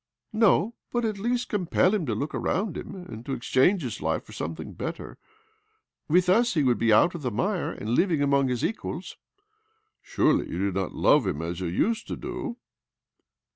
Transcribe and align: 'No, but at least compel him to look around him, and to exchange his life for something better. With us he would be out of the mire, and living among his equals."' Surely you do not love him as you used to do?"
'No, 0.47 0.73
but 0.91 1.05
at 1.05 1.19
least 1.19 1.47
compel 1.49 1.93
him 1.93 2.07
to 2.07 2.15
look 2.15 2.33
around 2.33 2.75
him, 2.75 2.95
and 2.95 3.23
to 3.23 3.33
exchange 3.33 3.83
his 3.83 4.01
life 4.01 4.23
for 4.23 4.31
something 4.31 4.73
better. 4.73 5.19
With 6.07 6.27
us 6.27 6.55
he 6.55 6.63
would 6.63 6.79
be 6.79 6.91
out 6.91 7.13
of 7.13 7.21
the 7.21 7.29
mire, 7.29 7.71
and 7.71 7.89
living 7.89 8.23
among 8.23 8.47
his 8.47 8.65
equals."' 8.65 9.17
Surely 10.01 10.49
you 10.49 10.57
do 10.57 10.71
not 10.71 10.95
love 10.95 11.27
him 11.27 11.39
as 11.43 11.59
you 11.59 11.67
used 11.67 12.07
to 12.07 12.15
do?" 12.15 12.57